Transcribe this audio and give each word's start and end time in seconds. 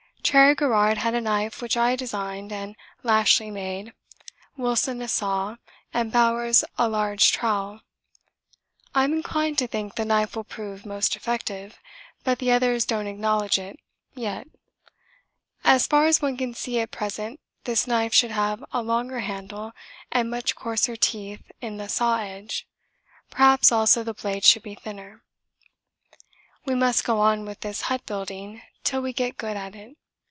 Cherry 0.23 0.55
Garrard 0.55 0.99
had 0.99 1.13
a 1.13 1.19
knife 1.19 1.61
which 1.61 1.75
I 1.75 1.97
designed 1.97 2.53
and 2.53 2.77
Lashly 3.03 3.51
made, 3.51 3.91
Wilson 4.55 5.01
a 5.01 5.09
saw, 5.09 5.57
and 5.93 6.09
Bowers 6.09 6.63
a 6.77 6.87
large 6.87 7.33
trowel. 7.33 7.81
I'm 8.95 9.11
inclined 9.11 9.57
to 9.57 9.67
think 9.67 9.95
the 9.95 10.05
knife 10.05 10.35
will 10.37 10.45
prove 10.45 10.85
most 10.85 11.17
effective, 11.17 11.79
but 12.23 12.39
the 12.39 12.49
others 12.51 12.85
don't 12.85 13.07
acknowledge 13.07 13.59
it 13.59 13.77
yet. 14.13 14.47
As 15.65 15.85
far 15.85 16.05
as 16.05 16.21
one 16.21 16.37
can 16.37 16.53
see 16.53 16.79
at 16.79 16.91
present 16.91 17.41
this 17.65 17.85
knife 17.85 18.13
should 18.13 18.31
have 18.31 18.63
a 18.71 18.81
longer 18.81 19.19
handle 19.21 19.73
and 20.13 20.29
much 20.29 20.55
coarser 20.55 20.95
teeth 20.95 21.51
in 21.59 21.75
the 21.75 21.89
saw 21.89 22.19
edge 22.21 22.67
perhaps 23.31 23.69
also 23.69 24.01
the 24.01 24.13
blade 24.13 24.45
should 24.45 24.63
be 24.63 24.75
thinner. 24.75 25.23
We 26.63 26.75
must 26.75 27.03
go 27.03 27.19
on 27.19 27.43
with 27.43 27.61
this 27.61 27.81
hut 27.81 28.05
building 28.05 28.61
till 28.85 29.01
we 29.01 29.11
get 29.11 29.35
good 29.35 29.57
at 29.57 29.75
it. 29.75 29.97